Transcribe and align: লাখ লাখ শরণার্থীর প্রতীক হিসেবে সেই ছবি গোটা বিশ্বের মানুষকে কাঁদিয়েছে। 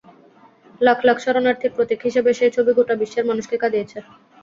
লাখ 0.81 0.99
লাখ 1.07 1.17
শরণার্থীর 1.19 1.75
প্রতীক 1.75 1.99
হিসেবে 2.07 2.31
সেই 2.33 2.51
ছবি 2.55 2.71
গোটা 2.77 2.93
বিশ্বের 3.01 3.25
মানুষকে 3.29 3.55
কাঁদিয়েছে। 3.59 3.97